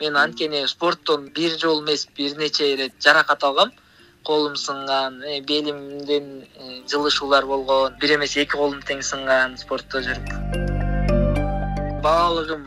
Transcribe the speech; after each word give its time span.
мен 0.00 0.16
анткени 0.16 0.66
спорттон 0.66 1.28
бир 1.34 1.58
жолу 1.58 1.82
эмес 1.82 2.06
бир 2.16 2.36
нече 2.38 2.74
ирет 2.74 2.92
жаракат 3.02 3.44
алгам. 3.44 3.72
Колум 4.24 4.56
сынган 4.56 5.22
э, 5.22 5.40
белимден 5.40 6.42
э, 6.42 6.82
жылышуулар 6.88 7.46
болгон. 7.46 7.94
Бир 8.00 8.16
эмес 8.16 8.36
эки 8.36 8.50
колум 8.50 8.80
тең 8.82 9.02
сынган 9.02 9.56
спортто 9.58 10.02
жүрүп. 10.04 10.28
Баалыгым 12.02 12.66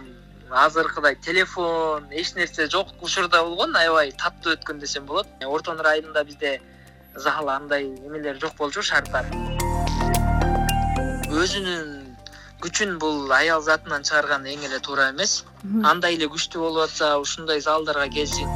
азыркыдай 0.50 1.16
телефон 1.16 2.10
эч 2.12 2.34
нерсе 2.36 2.68
жок 2.68 2.88
учурда 3.02 3.44
болгон 3.44 3.76
аябай 3.76 4.12
таттуу 4.12 4.54
өткөн 4.54 4.80
десем 4.80 5.06
болот. 5.06 5.28
Орто 5.46 5.74
нур 5.74 5.88
айылында 5.88 6.24
бизде 6.24 6.62
зал 7.16 7.50
андай 7.50 7.86
эмелер 7.86 8.40
жок 8.42 8.56
болчу 8.58 8.82
шарттар. 8.82 9.26
Өзүнүн 11.32 12.01
күчүн 12.62 12.98
бул 13.02 13.32
аял 13.34 13.62
затынан 13.66 14.06
чыгарган 14.08 14.46
эң 14.46 14.66
эле 14.70 14.80
туура 14.80 15.12
эмес. 15.12 15.44
Андай 15.84 16.16
эле 16.16 16.32
күчтүү 16.32 16.62
болуп 16.62 16.88
атса 16.88 17.18
ушундай 17.20 17.62
залдарга 17.62 18.08
келсин. 18.08 18.50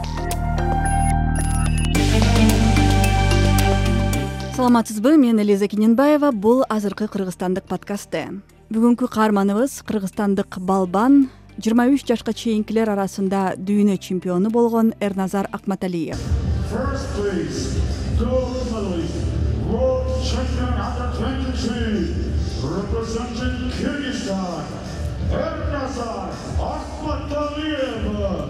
Саламатсызбы 4.55 5.17
мен 5.17 5.39
элиза 5.39 5.67
кененбаева. 5.67 6.31
Бул 6.31 6.63
азыркы 6.69 7.07
кыргызстандык 7.07 7.65
подкасты 7.67 8.27
бүгүнкү 8.73 9.07
каарманыбыз 9.13 9.83
кыргызстандык 9.85 10.57
балбан 10.57 11.27
жыйырма 11.61 11.85
үч 11.93 12.01
жашка 12.09 12.33
чейинкилер 12.33 12.89
арасында 12.89 13.53
дүйнө 13.61 13.99
чемпиону 14.01 14.49
болгон 14.49 14.89
эрназар 14.99 15.45
акматалиев 15.53 16.17
эрназар 25.31 26.29
акматалиев 26.71 28.49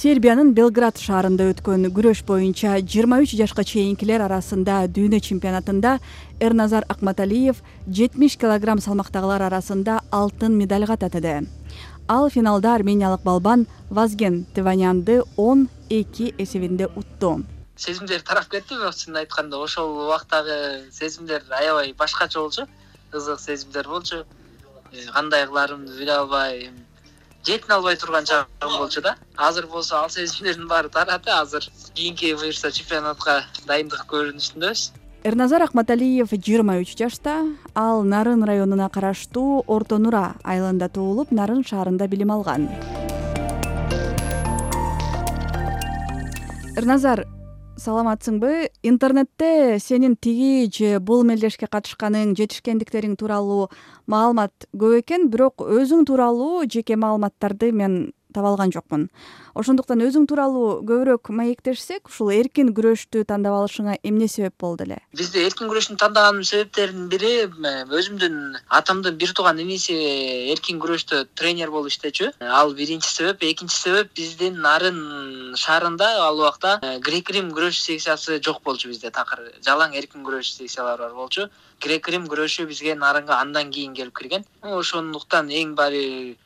сербиянын 0.00 0.54
белград 0.56 0.96
шаарында 0.96 1.50
өткөн 1.52 1.86
күрөш 1.94 2.24
боюнча 2.26 2.78
жыйырма 2.80 3.20
үч 3.22 3.36
жашка 3.36 3.62
чейинкилер 3.68 4.24
арасында 4.24 4.80
дүйнө 4.96 5.20
чемпионатында 5.28 5.98
эрназар 6.40 6.88
акматалиев 6.88 7.60
жетимиш 7.86 8.38
килограмм 8.40 8.80
салмактагылар 8.80 9.46
арасында 9.50 10.00
алтын 10.10 10.56
медальга 10.56 10.96
татыды 10.96 11.36
ал 12.08 12.30
финалда 12.30 12.74
армениялык 12.74 13.22
балбан 13.22 13.66
вазген 13.90 14.46
тванянды 14.54 15.22
он 15.36 15.68
эки 15.90 16.34
эсебинде 16.38 16.88
утту 16.96 17.42
сезимдер 17.80 18.20
тарап 18.20 18.48
кетти 18.52 18.76
бирок 18.76 18.94
чынын 18.94 19.22
айтканда 19.22 19.56
ошол 19.56 19.94
убактагы 20.04 20.84
сезимдер 20.92 21.42
аябай 21.48 21.94
башкача 21.96 22.38
болчу 22.40 22.66
кызык 23.10 23.40
сезимдер 23.40 23.88
болчу. 23.88 24.24
Э, 24.92 25.06
кандай 25.12 25.46
кыларымды 25.46 25.96
биле 25.96 26.12
албай 26.12 26.70
жетине 27.46 27.74
албай 27.74 27.96
турган 27.96 28.24
чагым 28.24 28.76
болчу 28.78 29.00
да. 29.00 29.16
Азыр 29.36 29.66
болсо 29.66 29.96
ал 29.96 30.10
сезимдердин 30.10 30.68
баары 30.68 30.90
тарады 30.90 31.30
азыр 31.30 31.64
кийинки 31.94 32.34
буюрса 32.34 32.70
чемпионатка 32.70 33.44
дайындык 33.66 34.04
көрүүнүн 34.12 34.44
үстүндөбүз 34.44 34.92
эрназар 35.24 35.62
акматалиев 35.62 36.30
жыйырма 36.32 36.78
үч 36.80 36.94
жашта 37.00 37.46
ал 37.74 38.04
нарын 38.04 38.44
районуна 38.44 38.90
караштуу 38.92 39.64
орто 39.66 39.98
нура 39.98 40.34
айылында 40.44 40.88
туулуп 40.88 41.32
нарын 41.32 41.64
шаарында 41.64 42.08
билим 42.08 42.30
алган. 42.30 42.68
Эрназар 46.76 47.26
саламатсыңбы? 47.80 48.68
Интернетте 48.84 49.78
сенин 49.80 50.16
тиги 50.16 50.68
же 50.68 50.98
бул 51.00 51.24
мелдешке 51.24 51.68
катышканың 51.70 52.34
жетишкендиктериң 52.36 53.16
тууралуу 53.20 53.70
маалымат 54.10 54.66
көп 54.76 54.98
экен 55.00 55.28
бирок 55.32 55.64
өзүң 55.64 56.04
тууралуу 56.10 56.66
жеке 56.68 56.98
маалыматтарды 57.00 57.72
мен 57.72 57.96
таба 58.34 58.52
алган 58.52 58.72
жокмун. 58.72 59.08
Ошондуктан 59.54 60.02
өзүң 60.04 60.26
тууралуу 60.30 60.80
көбүрөөк 60.86 61.30
маектешсек 61.34 62.08
ушул 62.08 62.30
эркин 62.34 62.70
күрөштү 62.76 63.24
тандап 63.26 63.56
алышыңа 63.58 63.96
эмне 64.06 64.28
себеп 64.30 64.54
болду 64.62 64.86
эле? 64.86 65.00
Бизде 65.16 65.42
эркин 65.46 65.70
күрөштү 65.70 65.96
тандаганымдын 66.00 66.48
себептеринин 66.50 67.08
бири 67.10 67.32
өзүмдүн 68.00 68.36
атамдын 68.80 69.18
бир 69.18 69.34
тууган 69.34 69.58
иниси 69.62 69.96
эркин 70.54 70.78
күрөштө 70.82 71.24
тренер 71.34 71.72
болуп 71.74 71.90
иштечү. 71.90 72.30
Ал 72.40 72.74
биринчи 72.78 73.10
себеп 73.10 73.42
экинчи 73.50 73.76
себеп 73.76 74.14
биздин 74.16 74.60
нарын 74.62 75.00
шаарында 75.56 76.12
ал 76.26 76.38
убакта 76.38 76.78
э, 76.82 76.98
грек 76.98 77.30
рим 77.34 77.50
күрөш 77.56 77.80
секциясы 77.82 78.40
жок 78.44 78.62
болчу 78.62 78.88
бизде 78.88 79.10
такыр 79.10 79.42
жалаң 79.66 79.96
эркин 79.98 80.22
күрөш 80.26 80.54
секциялары 80.58 81.08
бар 81.08 81.14
болчу. 81.14 81.48
Грек 81.80 82.08
рим 82.08 82.26
күрөшү 82.30 82.66
бизге 82.70 82.94
нарынга 82.94 83.40
андан 83.40 83.70
кийин 83.74 83.94
келип 83.94 84.16
кирген. 84.18 84.44
Ошондуктан 84.62 85.50
эң 85.50 85.74
баары 85.74 86.36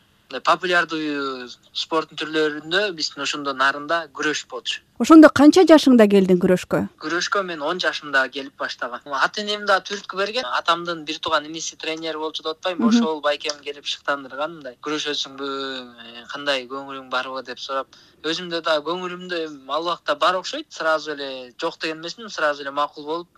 популярдуу 0.41 1.47
спорттун 1.72 2.19
түрлөрүндө 2.19 2.81
биздин 2.97 3.22
ошондо 3.22 3.53
нарында 3.55 4.09
күрөш 4.17 4.45
болчу. 4.50 4.81
Ошондо 5.03 5.28
канча 5.28 5.65
жашыңда 5.67 6.06
келдиң 6.11 6.39
күрөшкө? 6.43 6.81
Күрөшкө 7.03 7.43
мен 7.47 7.62
он 7.62 7.81
жашымда 7.83 8.25
келип 8.34 8.56
баштагам 8.59 9.15
ата 9.19 9.43
энем 9.43 9.67
дагы 9.67 9.91
түрткү 9.91 10.19
берген. 10.19 10.47
Атамдын 10.59 11.05
бир 11.05 11.19
тууган 11.19 11.47
иниси 11.50 11.77
тренер 11.77 12.19
болчу 12.19 12.43
деп 12.43 12.55
атпаймынбы. 12.55 12.91
Ошол 12.95 13.21
байкем 13.21 13.59
келип 13.62 13.87
шыктандырган 13.91 14.59
мындай 14.59 14.78
күрөшөсүңбү 14.87 15.49
э, 15.49 16.27
кандай 16.33 16.66
көңүлүң 16.71 17.11
барбы 17.11 17.43
деп 17.47 17.59
сурап 17.59 17.99
өзүмдө 18.25 18.62
дагы 18.65 18.87
көңүлүмдө 18.91 19.41
ал 19.69 19.83
убакта 19.83 20.15
бар 20.15 20.39
окшойт 20.39 20.71
сразу 20.72 21.12
эле 21.12 21.53
жок 21.61 21.81
деген 21.81 21.99
эмесмин 21.99 22.31
сразу 22.31 22.62
эле 22.62 22.71
макул 22.71 23.05
болуп 23.05 23.28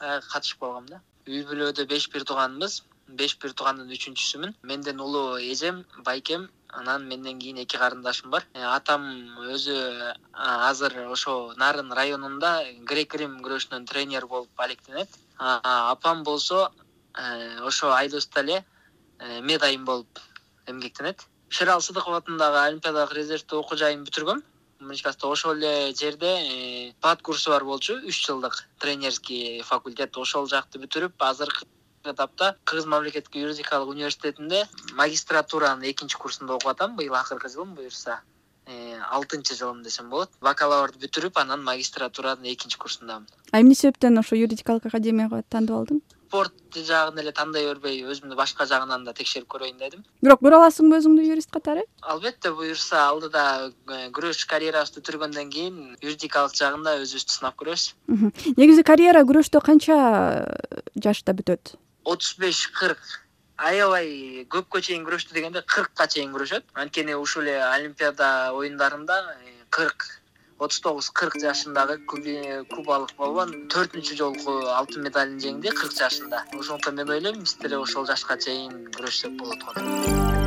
э, 0.00 0.20
катышып 0.32 0.60
калгам 0.60 0.86
да 0.90 1.00
үй 1.28 1.44
бүлөдө 1.48 1.86
беш 1.88 2.08
бир 2.12 2.24
тууганбыз 2.28 2.82
беш 3.08 3.36
бир 3.40 3.52
туугандын 3.56 3.92
үчүнчүсүмүн. 3.96 4.54
Менден 4.62 5.00
улуу 5.00 5.38
эжем 5.40 5.84
байкем 6.04 6.48
анан 6.68 7.06
менден 7.08 7.38
кийин 7.38 7.58
эки 7.58 7.76
карындашым 7.76 8.30
бар. 8.30 8.44
Э, 8.54 8.62
атам 8.62 9.02
өзү 9.54 10.14
азыр 10.32 10.92
ошо 11.08 11.54
нарын 11.56 11.92
районунда 11.92 12.64
грек 12.90 13.14
рим 13.14 13.38
күрөшүнөн 13.44 13.86
тренер 13.86 14.26
болуп 14.26 14.60
алектенет 14.60 15.08
апам 15.38 16.22
болсо 16.24 16.70
э, 17.16 17.60
ошо 17.60 17.92
айдоосто 17.92 18.40
эле 18.40 18.64
э, 19.18 19.40
мед 19.40 19.62
айым 19.62 19.84
болуп 19.84 20.20
эмгектенет. 20.66 21.26
Шерал 21.48 21.80
сыдыков 21.80 22.14
атындагы 22.14 22.58
олимпиадалык 22.66 23.14
резервдүү 23.16 23.60
окуу 23.60 23.78
жайын 23.78 24.04
бүтүргөм. 24.04 24.44
Мчкасто 24.80 25.30
ошол 25.32 25.56
эле 25.56 25.94
жерде 25.94 26.94
пат 27.00 27.22
курсу 27.22 27.50
бар 27.50 27.64
болчу. 27.64 27.96
Үч 28.04 28.26
жылдык 28.26 28.68
тренерский 28.78 29.62
факультет 29.62 30.16
ошол 30.16 30.46
жакты 30.46 30.78
бүтүрүп 30.78 31.16
азыркы 31.18 31.64
этапта 32.04 32.56
кыргыз 32.64 32.86
мамлекеттик 32.86 33.36
юридикалык 33.36 33.88
университетинде 33.88 34.66
магистратуранын 34.94 35.90
экинчи 35.90 36.16
курсунда 36.16 36.54
окуп 36.54 36.68
атам. 36.68 36.96
Быйыл 36.96 37.14
акыркы 37.14 37.48
жылым 37.48 37.74
буюрса 37.74 38.20
э, 38.66 38.98
алтынчы 39.10 39.54
жылым 39.54 39.82
десем 39.82 40.10
болот. 40.10 40.30
Бакалаврды 40.40 41.00
бүтүрүп 41.06 41.40
анан 41.40 41.64
магистратуранын 41.64 42.52
экинчи 42.52 42.78
курсундамын. 42.78 43.26
А 43.52 43.60
эмне 43.60 43.74
себептен 43.74 44.18
ошо 44.18 44.36
юридикалык 44.36 44.86
академияга 44.86 45.42
тандап 45.48 45.82
алдың? 45.82 46.02
Спорт 46.28 46.52
жагын 46.76 47.22
эле 47.22 47.32
тандай 47.32 47.64
бербей 47.64 48.02
өзүмдү 48.04 48.36
башка 48.36 48.66
жагынан 48.68 49.06
да 49.06 49.14
текшерип 49.16 49.48
көрөйүн 49.48 49.78
дедим. 49.80 50.02
Бирок 50.20 50.42
көрө 50.44 50.58
аласыңбы 50.58 50.98
өзүңдү 51.00 51.24
юрист 51.24 51.48
катары? 51.50 51.86
Албетте 52.02 52.52
буюрса 52.52 53.06
алдыда 53.06 53.44
э, 53.70 54.10
күрөш 54.12 54.44
карьерабызды 54.50 55.00
бүтүргөндөн 55.00 55.48
кийин 55.54 55.80
юридикалык 56.04 56.52
жагын 56.52 56.84
да 56.84 56.98
өзүбүздү 57.00 57.38
сынап 57.38 57.56
көрөбүз. 57.56 57.88
Негизи 58.60 58.84
карьера 58.84 59.24
күрөштө 59.24 59.64
канча 59.64 59.98
жашта 61.00 61.32
бүтөт 61.32 61.78
отуз 62.08 62.34
беш 62.40 62.66
кырк. 62.78 63.00
Аябай 63.58 64.46
көпкө 64.54 64.80
чейин 64.86 65.04
күрөштү 65.06 65.34
дегенде 65.34 65.64
кыркка 65.66 66.06
чейин 66.14 66.32
күрөшөт. 66.34 66.64
Анткени 66.82 67.16
ушул 67.18 67.42
эле 67.42 67.58
олимпиада 67.66 68.28
оюндарында 68.54 69.18
э, 69.34 69.52
кырк 69.74 70.06
отуз 70.58 70.80
тогуз 70.86 71.10
кырк 71.10 71.38
жашындагы 71.42 71.98
кубалык 72.06 73.14
балбан 73.18 73.54
төртүнчү 73.74 74.18
жолку 74.22 74.56
алтын 74.78 75.06
медалын 75.06 75.38
жеңди 75.44 75.74
кырк 75.74 75.94
жашында. 76.00 76.44
Ошондуктан 76.54 76.98
мен 77.02 77.14
ойлойм 77.18 77.44
биз 77.44 77.58
деле 77.62 77.78
ошол 77.84 78.06
жашка 78.06 78.38
чейин 78.46 78.84
күрөшсөк 78.96 79.38
болот 79.42 79.64
го 79.68 80.37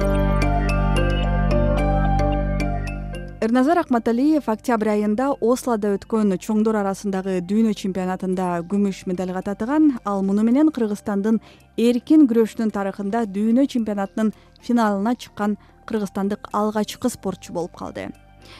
эрназар 3.42 3.80
акматалиев 3.82 4.46
октябрь 4.54 4.92
айында 4.92 5.32
ослодо 5.42 5.96
өткөн 5.96 6.36
чоңдор 6.46 6.78
арасындагы 6.78 7.40
дүйнө 7.50 7.72
чемпионатында 7.80 8.60
күмүш 8.70 9.00
медальга 9.10 9.42
татыган 9.48 9.88
ал 10.06 10.22
муну 10.22 10.44
менен 10.46 10.70
кыргызстандын 10.70 11.40
эркин 11.88 12.28
күрөштүн 12.30 12.70
тарыхында 12.70 13.24
дүйнө 13.26 13.66
чемпионатынын 13.74 14.30
финалына 14.62 15.16
чыккан 15.18 15.58
кыргызстандык 15.90 16.52
алгачкы 16.54 17.10
спортчу 17.10 17.58
болуп 17.58 17.74
калды. 17.82 18.12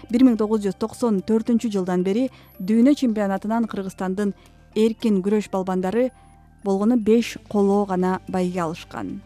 Бир 0.10 0.26
миң 0.26 0.42
тогуз 0.42 0.66
жүз 0.66 0.82
токсон 0.82 1.22
төртүнчү 1.30 1.70
жылдан 1.78 2.02
бери 2.02 2.32
дүйнө 2.58 2.98
чемпионатынан 2.98 3.70
кыргызстандын 3.70 4.34
эркин 4.74 5.22
күрөш 5.22 5.54
балбандары 5.54 6.10
болгону 6.66 6.98
беш 6.98 7.38
коло 7.54 7.86
гана 7.86 8.18
байге 8.28 8.66
алышкан 8.66 9.20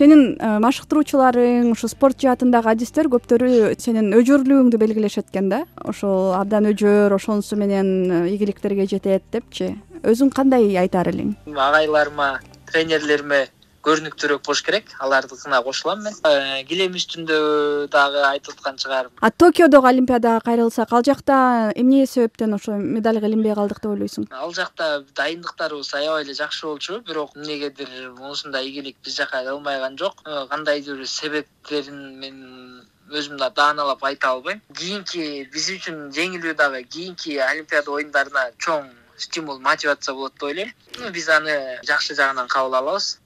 сенин 0.00 0.22
э, 0.40 0.56
машыктыруучуларың 0.64 1.74
ушу 1.74 1.88
спорт 1.92 2.22
жаатындагы 2.24 2.70
адистер 2.72 3.10
көптөрү 3.12 3.74
сенин 3.80 4.14
өжөрлүгүңдү 4.16 4.80
белгилешет 4.80 5.28
экен 5.28 5.50
да? 5.52 5.64
Ошол 5.84 6.32
абдан 6.38 6.70
өжөр 6.70 7.12
ошонусу 7.18 7.58
менен 7.60 7.90
э, 8.08 8.20
ийгиликтерге 8.32 8.88
жетет 8.88 9.26
депчи. 9.32 9.74
Өзүң 10.00 10.32
кандай 10.32 10.70
айтаар 10.80 11.12
элең? 11.12 11.34
Агайларыма 11.52 12.30
тренерлериме 12.70 13.42
көрүнүктүүрөөк 13.86 14.42
болуш 14.44 14.62
керек. 14.62 14.90
Алардыкына 15.00 15.62
кошулам 15.64 16.02
мен. 16.04 16.14
Э, 16.24 16.64
килем 16.68 16.96
үстүндө 16.98 17.88
дагы 17.92 18.22
айтып 18.28 18.58
аткан 18.58 18.76
чыгарм 18.76 19.10
а 19.20 19.30
токиодогу 19.30 19.88
олимпиадага 19.88 20.40
кайрылсак 20.44 20.92
ал 20.92 21.02
жакта 21.02 21.72
эмне 21.74 22.06
себептен 22.06 22.54
ошо 22.54 22.76
медальга 22.76 23.26
илинбей 23.26 23.54
калдык 23.54 23.80
деп 23.80 23.92
ойлойсуң? 23.92 24.28
Ал 24.30 24.52
жакта 24.52 25.04
дайындыктарыбыз 25.16 25.94
аябай 25.94 26.24
эле 26.24 26.34
жакшы 26.34 26.66
болчу 26.66 27.00
бирок 27.00 27.36
эмнегедир 27.36 28.12
мунусундай 28.18 28.68
ийгилик 28.68 28.96
биз 29.04 29.16
жака 29.16 29.42
ылмайган 29.44 29.96
жок. 29.98 30.22
Э, 30.26 30.46
кандайдыр 30.50 31.06
себептерин 31.06 32.18
мен 32.20 32.86
өзүм 33.10 33.38
да 33.38 33.50
дааналап 33.50 34.04
айта 34.04 34.28
албайм. 34.34 34.60
Кийинки 34.76 35.48
биз 35.52 35.70
үчүн 35.76 36.10
жеңилүү 36.12 36.54
дагы 36.54 36.84
кийинки 36.84 37.38
олимпиада 37.38 37.90
оюндарына 37.90 38.50
чоң 38.58 38.90
стимул 39.16 39.58
мотивация 39.58 40.14
болот 40.14 40.34
деп 40.34 40.42
ойлойм. 40.50 40.70
Биз 41.12 41.28
аны 41.28 41.80
жакшы 41.86 42.14
жагынан 42.14 42.48
кабыл 42.48 42.74
алабыз 42.74 43.18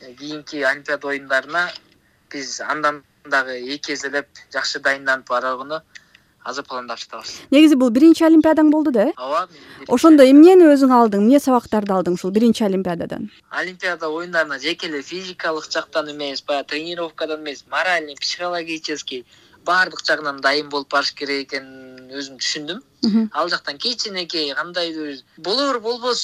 кийинки 0.00 0.62
олимпиада 0.62 1.08
оюндарына 1.08 1.72
биз 2.30 2.60
андан 2.60 3.02
дагы 3.24 3.58
эки 3.74 3.92
эселеп 3.92 4.26
жакшы 4.52 4.80
дайынданып 4.80 5.28
барууну 5.28 5.80
азыр 6.44 6.64
пландап 6.64 6.98
жатабыз 7.02 7.32
негизи 7.50 7.78
бул 7.80 7.90
биринчи 7.90 8.24
олимпиадаң 8.24 8.70
болду 8.70 8.92
да? 8.94 9.08
Э 9.08 9.12
ооба 9.16 9.48
ошондо 9.88 10.26
эмнени 10.30 10.68
өзүң 10.74 10.92
алдың 10.98 11.24
эмне 11.24 11.40
сабактарды 11.40 11.94
алдың 11.96 12.18
ушул 12.18 12.30
биринчи 12.30 12.64
олимпиададан? 12.64 13.30
Олимпиада 13.50 14.06
оюндарына 14.06 14.58
жеке 14.58 14.86
эле 14.86 15.02
физикалык 15.02 15.70
жактан 15.70 16.12
эмес 16.12 16.42
баягы 16.42 16.68
тренировкадан 16.74 17.42
эмес 17.42 17.64
моральный 17.70 18.16
психологический 18.16 19.24
баардык 19.68 20.02
жагынан 20.08 20.40
дайын 20.44 20.68
болуп 20.72 20.90
барыш 20.94 21.12
керек 21.18 21.46
экенин 21.46 22.10
өзүм 22.20 22.38
түшүндүм. 22.42 22.82
Ал 23.32 23.48
жактан 23.52 23.78
кичинекей 23.78 24.52
кандайдыр 24.54 25.22
болор 25.48 25.80
болбос 25.80 26.22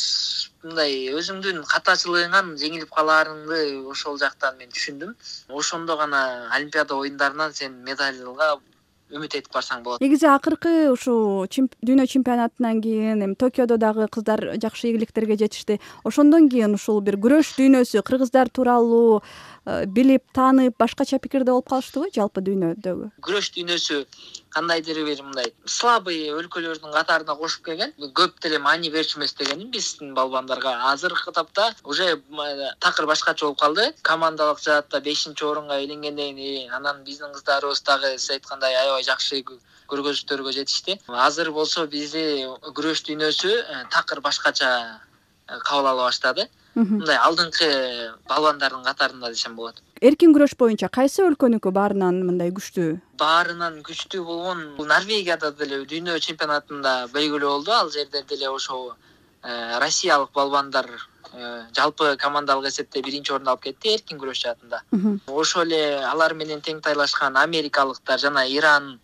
мындай 0.62 1.10
өзүңдүн 1.18 1.62
катачылыгыңан 1.70 2.54
жеңилип 2.62 2.90
калаарыңды 2.96 3.62
ошол 3.90 4.18
жактан 4.18 4.58
мен 4.58 4.70
түшүндүм. 4.70 5.14
Ошондо 5.48 5.96
гана 5.96 6.22
олимпиада 6.54 6.94
оюндарынан 6.94 7.52
сен 7.52 7.82
медальга 7.88 8.56
үмүт 9.12 9.36
этип 9.38 9.52
барсаң 9.52 9.84
болот. 9.84 10.02
Негизи 10.02 10.26
акыркы 10.26 10.90
ушул 10.92 11.46
дүйнө 11.48 12.06
чемпионатынан 12.08 12.82
кийин 12.82 13.24
эми 13.26 13.36
токиодо 13.38 13.76
дагы 13.76 14.08
кыздар 14.08 14.56
жакшы 14.62 14.88
ийгиликтерге 14.88 15.36
жетишти. 15.36 15.80
Ошондон 16.04 16.48
кийин 16.48 16.74
ушул 16.74 17.00
бир 17.00 17.20
күрөш 17.20 17.54
дүйнөсү 17.58 18.02
кыргыздар 18.02 18.48
тууралуу 18.48 19.22
Э, 19.62 19.84
билип 19.86 20.24
таанып 20.34 20.74
башкача 20.80 21.20
пикирде 21.22 21.52
болуп 21.52 21.68
калыштыбы 21.70 22.08
жалпы 22.14 22.42
дүйнөдөгү? 22.42 23.12
Күрөш 23.22 23.52
дүйнөсү 23.54 24.00
кандайдыр 24.54 25.02
бир 25.06 25.22
мындай 25.22 25.52
слабый 25.64 26.30
өлкөлөрдүн 26.32 26.92
катарына 26.92 27.36
кошуп 27.36 27.64
келген. 27.66 27.92
Көп 28.18 28.38
деле 28.44 28.58
маани 28.58 28.90
берчү 28.90 29.18
эмес 29.18 29.34
дегеним 29.38 29.70
биздин 29.70 30.14
балбандарга 30.14 30.74
азыркы 30.92 31.32
тапта 31.32 31.74
уже 31.84 32.20
такыр 32.80 33.06
башкача 33.06 33.46
болуп 33.46 33.60
калды. 33.60 33.92
Командалык 34.02 34.60
жаатта 34.60 35.00
бешинчи 35.00 35.44
орунга 35.44 35.80
иеленгенден 35.80 36.36
кийин 36.36 36.72
анан 36.72 37.04
биздин 37.04 37.32
кыздарыбыз 37.32 37.82
дагы 37.82 38.18
сиз 38.18 38.30
айткандай 38.30 38.76
аябай 38.76 39.04
жакшы 39.04 39.44
көргөзүштөргө 39.92 40.52
жетишти. 40.52 40.98
Азыр 41.08 41.50
болсо 41.52 41.86
бизди 41.86 42.46
күрөш 42.76 43.04
дүйнөсү 43.08 43.52
э, 43.52 43.84
такыр 43.90 44.20
башкача 44.20 44.70
э, 45.48 45.58
кабыл 45.58 45.92
ала 45.92 46.08
баштады 46.08 46.48
мындай 46.74 47.18
алдыңкы 47.20 47.68
балбандардын 48.28 48.84
катарында 48.86 49.30
десем 49.32 49.56
болот. 49.56 49.82
Эркин 50.00 50.32
күрөш 50.34 50.54
боюнча 50.58 50.88
кайсы 50.88 51.22
өлкөнүкү 51.26 51.72
баарынан 51.76 52.22
мындай 52.26 52.50
күчтүү? 52.56 52.96
Баарынан 53.20 53.82
күчтүү 53.86 54.24
болгон 54.24 54.64
бул 54.78 54.88
норвегияда 54.90 55.52
деле 55.58 55.82
дүйнө 55.86 56.18
чемпионатында 56.26 56.94
белгилүү 57.14 57.48
болду. 57.48 57.72
Ал 57.76 57.90
жерде 57.90 58.24
деле 58.28 58.48
ошол 58.48 58.92
э, 58.92 59.78
россиялык 59.78 60.32
балбандар 60.34 60.88
э, 61.34 61.62
жалпы 61.76 62.16
командалык 62.16 62.72
эсепте 62.72 63.02
биринчи 63.02 63.32
орунду 63.32 63.52
алып 63.52 63.68
кетти 63.68 63.94
эркин 63.94 64.18
күрөш 64.18 64.42
жаатында. 64.46 64.82
Ошол 65.26 65.68
эле 65.68 66.02
алар 66.08 66.34
менен 66.34 66.60
тең 66.60 66.80
тайлашкан 66.80 67.36
америкалыктар 67.36 68.18
жана 68.18 68.46
иран 68.48 68.98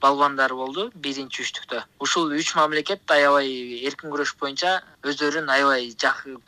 балбандар 0.00 0.54
болду 0.56 0.86
биринчи 1.06 1.42
үчтүктө 1.44 1.82
ушул 2.06 2.32
үч 2.36 2.54
мамлекет 2.56 3.12
аябай 3.16 3.50
эркин 3.88 4.12
күрөш 4.14 4.34
боюнча 4.40 4.72
өздөрүн 5.06 5.50
аябай 5.54 5.90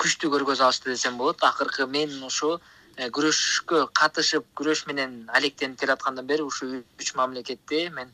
күчтүү 0.03 0.33
көргөзө 0.35 0.67
алышты 0.69 0.93
десем 0.93 1.19
болот. 1.21 1.43
Акыркы 1.43 1.87
мен 1.87 2.15
ушу 2.25 2.59
э, 2.97 3.09
күрөшкө 3.17 3.87
катышып 3.99 4.47
күрөш 4.59 4.87
менен 4.89 5.29
алектенип 5.39 5.81
келаткандан 5.81 6.27
бери 6.27 6.43
ушул 6.43 6.81
үч 6.81 7.15
мамлекетти 7.15 7.89
мен 7.91 8.13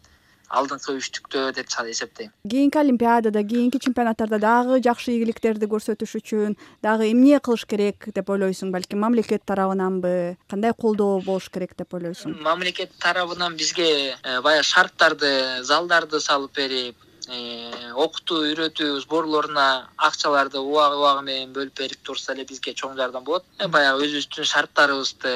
алдыңкы 0.49 0.97
үчтүктө 0.99 1.53
деп 1.57 1.69
эсептейм. 1.69 2.33
Кийинки 2.49 2.79
олимпиадада 2.79 3.43
кийинки 3.45 3.79
чемпионаттарда 3.79 4.39
дагы 4.39 4.81
жакшы 4.83 5.13
ийгиликтерди 5.13 5.69
көрсөтүш 5.69 6.15
үчүн 6.21 6.57
дагы 6.83 7.11
эмне 7.13 7.41
кылыш 7.41 7.67
керек 7.69 8.09
деп 8.15 8.31
ойлойсуң? 8.31 8.73
Балким 8.73 9.01
мамлекет 9.05 9.45
тарабынанбы? 9.45 10.37
Кандай 10.49 10.73
колдоо 10.73 11.21
болуш 11.21 11.51
керек 11.51 11.77
деп 11.77 11.93
ойлойсуң? 11.95 12.39
Мамлекет 12.43 12.97
тарабынан 12.99 13.57
бизге 13.57 14.17
э, 14.23 14.41
баягы 14.41 14.65
шарттарды 14.65 15.63
залдарды 15.65 16.21
салып 16.21 16.57
берип 16.57 16.97
э, 17.29 17.93
окутуу 17.93 18.47
үйрөтүү 18.49 19.03
сборлоруна 19.05 19.89
акчаларды 19.97 20.63
убагы 20.63 20.97
убагы 20.97 21.27
менен 21.29 21.53
бөлүп 21.53 21.77
берип 21.83 22.03
турса 22.03 22.33
эле 22.33 22.49
бизге 22.49 22.73
чоң 22.73 22.97
жардам 22.97 23.25
болот. 23.25 23.45
Э, 23.59 23.69
баягы 23.69 24.07
өзүбүздүн 24.07 24.49
шарттарыбызды 24.55 25.35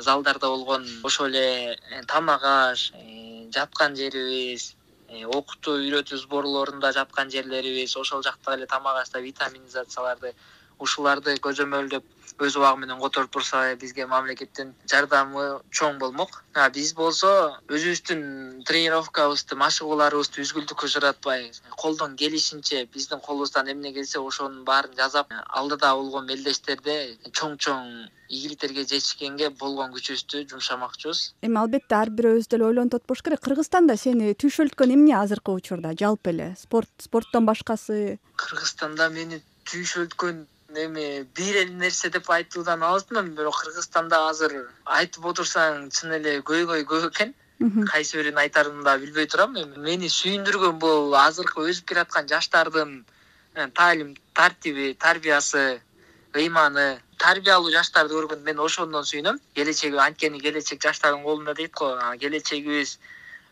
залдарда 0.00 0.48
болгон 0.48 0.88
ошол 1.04 1.28
эле 1.28 1.76
тамак 2.08 2.42
аш 2.44 2.92
жаткан 3.56 3.96
жерибиз 4.00 4.74
э, 5.08 5.24
окутуу 5.38 5.78
үйрөтүү 5.82 6.18
сборлорунда 6.24 6.92
жаткан 6.98 7.30
жерлерибиз 7.34 7.96
ошол 8.02 8.22
жакта 8.26 8.56
эле 8.58 8.66
тамак 8.66 9.00
ашта 9.02 9.22
витаминизацияларды 9.24 10.34
ушуларды 10.86 11.36
көзөмөлдөп 11.46 12.04
өз 12.38 12.56
убагы 12.58 12.80
менен 12.80 13.00
которуп 13.00 13.30
турса 13.30 13.76
бизге 13.80 14.06
мамлекеттин 14.06 14.74
жардамы 14.90 15.60
чоң 15.70 15.98
болмок. 15.98 16.42
Биз 16.74 16.92
болсо 16.98 17.30
өзүбүздүн 17.68 18.64
тренировкабызды 18.66 19.58
машыгууларыбызды 19.60 20.42
үзгүлтүккө 20.42 20.90
жаратпай 20.96 21.50
колдон 21.78 22.16
келишинче 22.16 22.84
биздин 22.92 23.20
колубуздан 23.20 23.70
эмне 23.70 23.92
келсе 23.94 24.18
ошонун 24.18 24.64
баарын 24.64 24.96
жасап 24.98 25.30
алдыда 25.48 25.94
болгон 25.94 26.26
мелдештерде 26.26 27.16
чоң 27.30 27.56
чоң 27.58 27.88
ийгиликтерге 28.28 28.82
жетишкенге 28.88 29.50
болгон 29.60 29.92
күчүбүздү 29.94 30.46
жумшамакчыбыз. 30.50 31.20
Эми 31.46 31.60
албетте 31.60 31.94
ар 31.98 32.10
бирөөбүз 32.10 32.48
деле 32.50 32.66
ойлонуп 32.70 32.98
атпош 32.98 33.22
керек. 33.22 33.42
Кыргызстанда 33.44 33.96
сени 34.00 34.32
түйшөлткөн 34.34 34.96
эмне 34.96 35.14
азыркы 35.18 35.54
учурда? 35.54 35.94
Жалпы 35.94 36.32
эле 36.32 36.48
спорт 36.58 36.90
спорттон 36.98 37.46
башкасы. 37.46 38.18
Кыргызстанда 38.40 39.10
мени 39.12 39.42
түйшөлткөн 39.68 40.46
эми 40.76 41.22
бир 41.36 41.56
эле 41.62 41.72
нерсе 41.74 42.10
деп 42.10 42.28
айтуудан 42.30 42.82
алысмын 42.82 43.32
бирок 43.36 43.56
кыргызстанда 43.62 44.20
азыр 44.28 44.54
айтып 44.84 45.24
отурсаң 45.30 45.88
чын 45.96 46.14
эле 46.18 46.38
көйгөй 46.50 46.84
көп 46.90 47.08
экен. 47.10 47.34
Кайсы 47.90 48.18
бирин 48.18 48.38
айтаарымды 48.38 48.84
дагы 48.84 49.06
билбей 49.06 49.26
турам. 49.26 49.56
Эми 49.56 49.78
мени 49.88 50.10
сүйүндүргөн 50.10 50.78
бул 50.82 51.14
азыркы 51.14 51.64
өсүп 51.70 51.88
келаткан 51.92 52.28
жаштардын 52.28 53.04
э, 53.54 53.68
таалим 53.74 54.14
тартиби 54.34 54.94
тарбиясы 54.94 55.80
ыйманы 56.34 57.00
тарбиялуу 57.18 57.70
жаштарды 57.70 58.14
көргөндө 58.18 58.44
мен 58.44 58.60
ошондон 58.60 59.06
сүйүнөм. 59.06 59.38
Келечеги 59.54 60.00
анткени 60.06 60.40
келечек 60.40 60.82
жаштардын 60.82 61.22
колунда 61.22 61.54
дейт 61.54 61.72
го 61.74 61.94
келечегибиз 62.20 62.98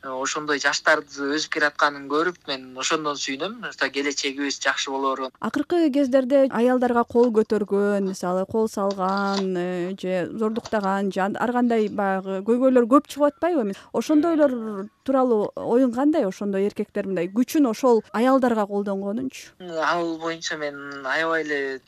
ошондой 0.02 0.59
жаштарды 0.59 1.28
өсүп 1.37 1.59
келатканын 1.59 2.09
көрүп 2.11 2.38
мен 2.49 2.76
ошондон 2.78 3.16
сүйүнөм. 3.16 3.61
Келечегибиз 3.92 4.59
жакшы 4.62 4.90
болоорун 4.90 5.30
акыркы 5.40 5.90
кездерде 5.92 6.47
аялдарга 6.50 7.04
кол 7.04 7.30
көтөргөн 7.35 8.09
мисалы 8.09 8.44
кол 8.47 8.68
салган 8.68 9.56
э, 9.56 9.94
же 10.00 10.30
зордуктаган 10.32 11.12
же 11.12 11.21
ар 11.21 11.52
кандай 11.52 11.88
баягы 11.88 12.40
көйгөйлөр 12.47 12.87
көп 12.88 13.09
чыгып 13.09 13.26
атпайбы? 13.28 13.75
Ошондойлор 13.92 14.88
тууралуу 15.04 15.52
оюң 15.56 15.94
кандай? 15.94 16.26
Ошондой 16.26 16.66
эркектер 16.66 17.06
мындай 17.06 17.28
күчүн 17.28 17.68
ошол 17.71 18.02
аялдарга 18.12 18.66
колдонгонунчу? 18.66 19.52
Ал 19.82 20.16
боюнча 20.18 20.56
мен 20.56 21.04
аябай 21.06 21.42
эле 21.42 21.80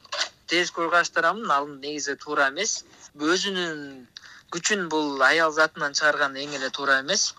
терс 0.46 0.70
көз 0.70 0.90
караштуурамын 0.90 1.50
ал 1.50 1.68
негизи 1.68 2.16
туура 2.16 2.50
эмес. 2.50 2.84
Өзүнүн 3.16 4.06
күчүн 4.50 4.88
бул 4.88 5.22
аял 5.22 5.52
затынан 5.52 5.94
чыгарган 5.94 6.36
эң 6.36 6.58
эле 6.58 6.70
туура 6.70 7.00
эмес 7.00 7.32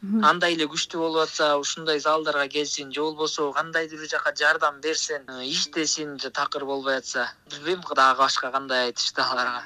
андай 0.00 0.54
эле 0.54 0.66
күчтүү 0.70 1.00
болуп 1.02 1.24
атса 1.24 1.46
ушундай 1.58 1.98
залдарга 1.98 2.46
келсин 2.48 2.92
же 2.94 3.00
болбосо 3.02 3.50
кандайдыр 3.52 3.98
бир 3.98 4.08
жака 4.08 4.32
жардам 4.40 4.80
берсин 4.80 5.22
э, 5.26 5.44
иштесин 5.50 6.18
такыр 6.18 6.64
болбой 6.64 6.98
атса 6.98 7.32
билбейм 7.50 7.82
дагы 7.96 8.18
башка 8.18 8.50
кандай 8.52 8.86
айтышты 8.86 9.22
аларга. 9.22 9.64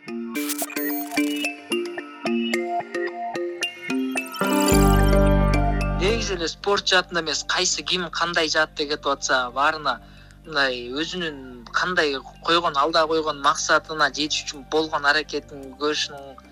Негизи 6.00 6.34
эле 6.34 6.48
спорт 6.48 6.88
жаатында 6.88 7.20
эмес 7.20 7.44
кайсы 7.44 7.82
ким 7.82 8.08
кандай 8.10 8.48
жаатта 8.48 8.86
кетип 8.86 9.06
атса 9.06 9.50
баарына 9.50 10.00
мындай 10.46 10.88
өзүнүн 10.88 11.66
кандай 11.72 12.16
койгон 12.48 12.76
алда 12.76 13.04
койгон 13.06 13.42
максатына 13.42 14.08
жетиш 14.08 14.46
үчүн 14.46 14.64
болгон 14.70 15.04
аракетин 15.04 15.76
көрүшүн 15.76 16.51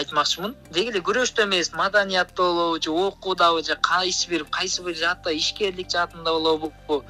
айтмакчымын. 0.00 0.54
Деги 0.74 0.92
эле 0.92 1.00
күрөштө 1.08 1.44
эмес 1.44 1.72
маданиятта 1.72 2.42
болобу 2.42 2.82
же 2.82 2.90
окуудабы 2.90 3.62
же 3.64 3.76
кайсы 3.76 4.28
бир 4.28 4.44
кайсы 4.44 4.82
бир 4.82 4.94
жаатта 4.96 5.32
ишкерлик 5.32 5.90
жаатында 5.90 6.32
болобу. 6.36 7.04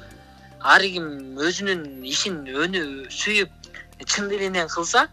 Ар 0.61 0.81
ким 0.81 1.37
өзүнүн 1.37 2.03
ишин 2.13 2.41
өнү 2.63 2.83
сүйүп 3.19 3.51
чын 4.05 4.29
дилинен 4.29 4.67
кылса 4.67 5.07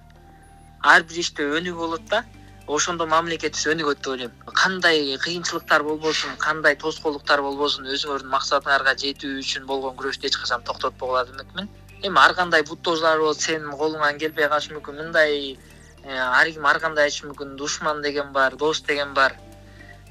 ар 0.83 1.03
бир 1.03 1.19
иште 1.25 1.51
өнүгүү 1.59 1.81
болот 1.85 2.09
да 2.09 2.25
ошондо 2.67 3.07
мамлекетибиз 3.07 3.67
өнүгөт 3.75 3.99
деп 4.01 4.09
ойлойм. 4.13 4.33
Кандай 4.63 5.17
кыйынчылыктар 5.25 5.83
болбосун 5.85 6.37
кандай 6.39 6.77
тоскоолдуктар 6.77 7.43
болбосун 7.43 7.91
өзүңөрдүн 7.93 8.31
максатыңарга 8.33 8.97
жетүү 9.05 9.41
үчүн 9.43 9.67
болгон 9.69 9.97
күрөштү 9.99 10.31
эч 10.31 10.39
качан 10.41 10.65
токтотпогула 10.65 11.27
демекмин 11.29 11.69
эми 12.05 12.19
ар 12.21 12.35
кандай 12.35 12.63
буттоозулар 12.63 13.19
болот 13.21 13.41
сенин 13.41 13.71
колуңан 13.81 14.19
келбей 14.21 14.49
калышы 14.49 14.75
мүмкүн. 14.75 14.97
Мындай 15.01 15.59
ар 16.13 16.51
ким 16.53 16.67
ар 16.67 16.79
кандай 16.81 17.09
айтышы 17.09 17.27
мүмкүн? 17.27 17.57
Душман 17.57 18.03
деген 18.03 18.33
бар 18.33 18.57
дос 18.57 18.83
деген 18.83 19.15
бар. 19.15 19.35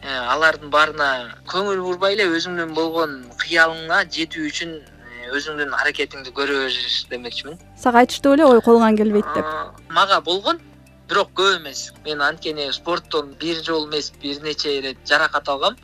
Э, 0.04 0.10
алардын 0.34 0.72
баарына 0.74 1.10
көңүл 1.48 1.80
бурбай 1.86 2.18
эле 2.18 2.26
өзүңдүн 2.28 2.74
болгон 2.76 3.14
кыялыңа 3.40 4.02
жетүү 4.16 4.50
үчүн 4.50 4.74
э, 4.82 5.30
өзүңдүн 5.38 5.72
аракетиңди 5.78 6.34
көрө 6.36 6.66
бер 6.66 7.08
демекчимин. 7.12 7.60
Сага 7.80 8.02
айтыштуу 8.04 8.34
беле 8.34 8.50
ой 8.50 8.62
колуңан 8.66 8.98
келбейт 9.00 9.30
деп. 9.38 9.48
Мага 9.96 10.20
болгон 10.22 10.60
бирок 11.08 11.32
көп 11.40 11.60
эмес. 11.62 11.92
Мен 12.06 12.22
анткени 12.22 12.72
спорттон 12.74 13.36
бир 13.40 13.64
жолу 13.64 13.88
эмес 13.88 14.12
бир 14.22 14.42
нече 14.44 14.78
ирет 14.80 14.98
жаракат 15.08 15.48
алгам. 15.48 15.78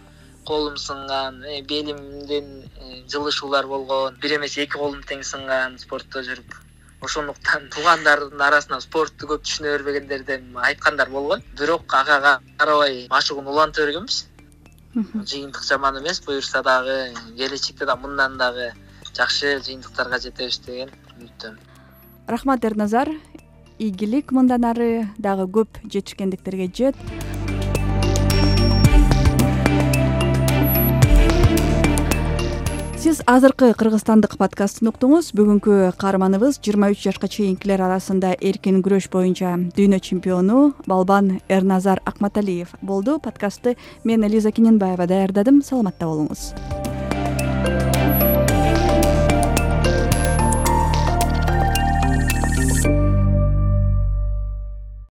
Колум 0.45 0.77
сынган 0.77 1.43
белимден 1.69 2.63
э, 2.65 3.03
жылышуулар 3.07 3.67
болгон. 3.67 4.17
Бир 4.19 4.35
эмес 4.39 4.57
эки 4.57 4.75
колум 4.75 4.99
тең 5.07 5.23
сынган 5.23 5.79
спортто 5.79 6.25
жүрүп 6.25 6.57
ошондуктан 7.01 7.69
туугандардын 7.75 8.41
арасынан 8.41 8.81
спортту 8.81 9.29
көп 9.31 9.45
түшүнө 9.45 9.77
бербегендерден 9.77 10.57
айткандар 10.69 11.09
болгон 11.09 11.43
бирок 11.59 11.93
ага 12.01 12.39
карабай 12.57 13.07
машыгууну 13.09 13.51
уланта 13.51 13.85
бергенбиз 13.85 14.27
жыйынтык 14.95 15.63
жаман 15.63 16.01
эмес 16.01 16.21
буюрса 16.25 16.63
дагы 16.63 17.13
келечекте 17.37 17.85
да 17.85 17.95
мындан 17.95 18.37
дагы 18.37 18.73
жакшы 19.15 19.59
жыйынтыктарга 19.65 20.19
жетебиз 20.19 20.59
деген 20.67 20.95
үмүттөмүн 21.17 21.69
рахмат 22.29 22.65
эрназар. 22.65 23.09
Ийгилик 23.79 24.33
мындан 24.35 24.65
ары 24.67 25.07
дагы 25.17 25.47
көп 25.55 25.79
жетишкендиктерге 25.87 26.67
жет 26.67 27.28
сиз 33.09 33.23
азыркы 33.25 33.71
кыргызстандык 33.73 34.35
подкастын 34.37 34.91
уктуңуз 34.91 35.31
бүгүнкү 35.33 35.77
каарманыбыз 35.97 36.59
жыйырма 36.61 36.91
үч 36.93 37.07
жашка 37.07 37.25
чейинкилер 37.33 37.81
арасында 37.81 38.35
эркин 38.37 38.83
күрөш 38.85 39.07
боюнча 39.09 39.55
дүйнө 39.73 39.97
чемпиону 40.05 40.59
балбан 40.85 41.39
эрназар 41.49 42.03
акматалиев 42.05 42.75
болду. 42.83 43.17
Подкастты 43.17 43.77
мен 44.03 44.27
лиза 44.29 44.51
кененбаева 44.51 45.09
даярдадым. 45.09 45.63
Саламатта 45.65 46.05
болуңуз 46.05 46.51